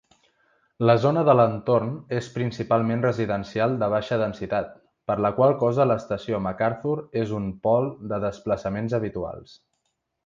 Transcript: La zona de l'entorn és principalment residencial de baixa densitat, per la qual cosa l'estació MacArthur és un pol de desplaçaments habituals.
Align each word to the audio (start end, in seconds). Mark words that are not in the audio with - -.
La 0.89 0.93
zona 1.01 1.23
de 1.25 1.33
l'entorn 1.39 1.91
és 2.19 2.29
principalment 2.37 3.03
residencial 3.07 3.77
de 3.83 3.89
baixa 3.95 4.19
densitat, 4.23 4.71
per 5.11 5.19
la 5.27 5.31
qual 5.41 5.53
cosa 5.65 5.87
l'estació 5.91 6.41
MacArthur 6.49 6.97
és 7.25 7.35
un 7.43 7.49
pol 7.69 7.91
de 8.15 8.21
desplaçaments 8.29 9.01
habituals. 9.01 9.55